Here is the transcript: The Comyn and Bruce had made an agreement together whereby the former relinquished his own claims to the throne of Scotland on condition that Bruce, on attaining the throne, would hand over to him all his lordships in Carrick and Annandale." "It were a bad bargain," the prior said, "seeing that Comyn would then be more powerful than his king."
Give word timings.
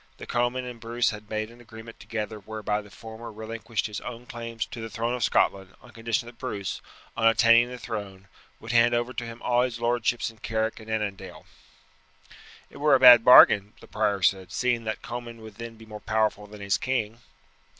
The 0.17 0.25
Comyn 0.25 0.65
and 0.65 0.79
Bruce 0.79 1.11
had 1.11 1.29
made 1.29 1.51
an 1.51 1.61
agreement 1.61 1.99
together 1.99 2.39
whereby 2.39 2.81
the 2.81 2.89
former 2.89 3.31
relinquished 3.31 3.85
his 3.85 4.01
own 4.01 4.25
claims 4.25 4.65
to 4.65 4.81
the 4.81 4.89
throne 4.89 5.13
of 5.13 5.23
Scotland 5.23 5.75
on 5.79 5.91
condition 5.91 6.25
that 6.25 6.39
Bruce, 6.39 6.81
on 7.15 7.27
attaining 7.27 7.69
the 7.69 7.77
throne, 7.77 8.27
would 8.59 8.71
hand 8.71 8.95
over 8.95 9.13
to 9.13 9.25
him 9.27 9.43
all 9.43 9.61
his 9.61 9.79
lordships 9.79 10.31
in 10.31 10.39
Carrick 10.39 10.79
and 10.79 10.89
Annandale." 10.89 11.45
"It 12.71 12.77
were 12.77 12.95
a 12.95 12.99
bad 12.99 13.23
bargain," 13.23 13.73
the 13.79 13.85
prior 13.85 14.23
said, 14.23 14.51
"seeing 14.51 14.85
that 14.85 15.03
Comyn 15.03 15.37
would 15.41 15.57
then 15.57 15.75
be 15.77 15.85
more 15.85 15.99
powerful 16.01 16.47
than 16.47 16.61
his 16.61 16.79
king." 16.79 17.19